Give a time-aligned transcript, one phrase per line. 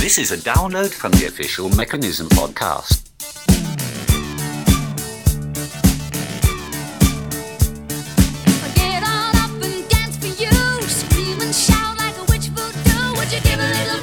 [0.00, 3.04] This is a download from the official Mechanism podcast.
[8.74, 10.88] Get on up and dance for you.
[10.88, 12.48] Scream and shout like a witch.
[12.48, 13.99] Would you give a little?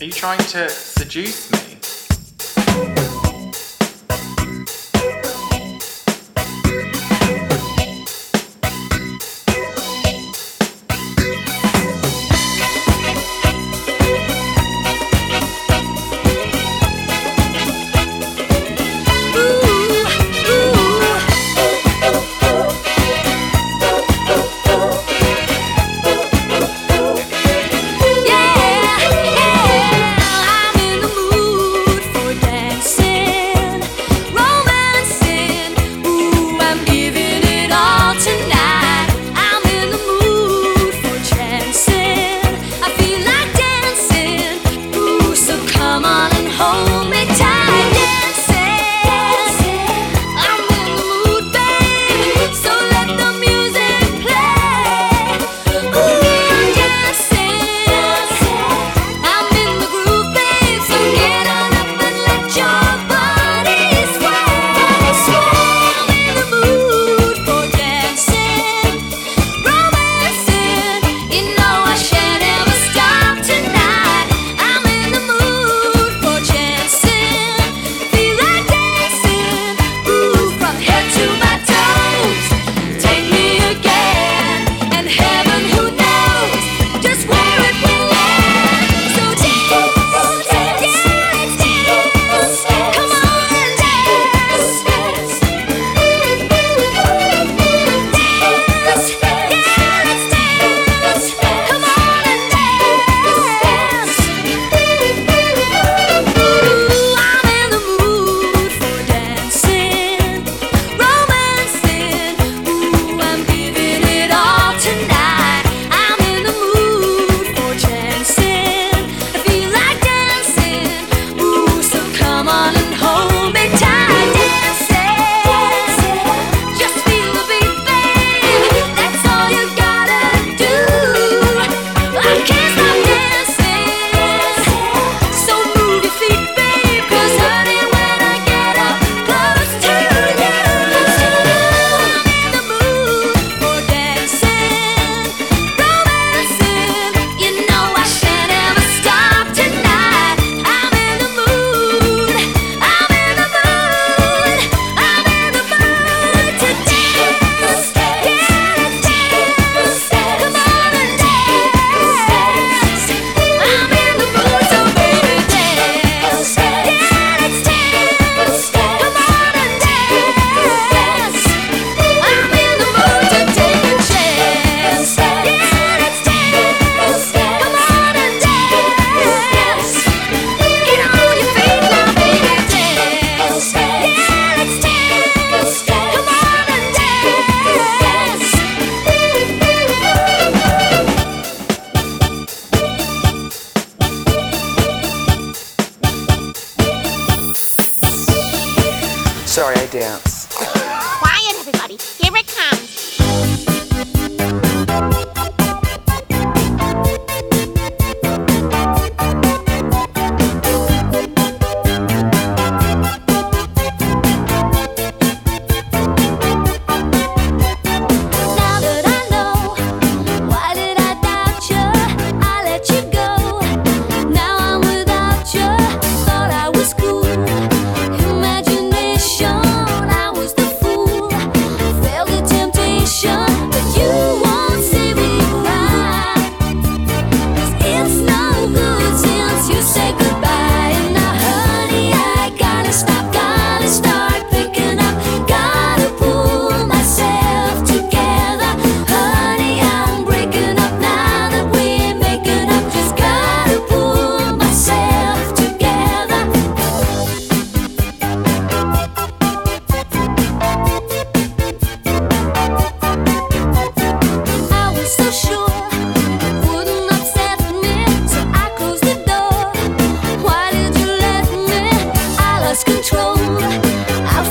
[0.00, 1.69] Are you trying to seduce me?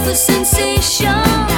[0.10, 1.49] the sensation.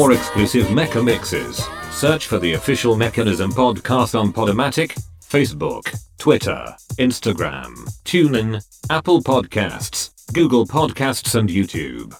[0.00, 1.60] more exclusive Mechamixes,
[1.92, 7.74] search for the official Mechanism podcast on Podomatic, Facebook, Twitter, Instagram,
[8.04, 12.14] TuneIn, Apple Podcasts, Google Podcasts, and YouTube.